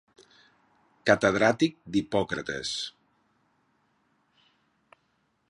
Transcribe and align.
Catedràtic 1.09 1.75
d’Hipòcrates. 1.97 2.73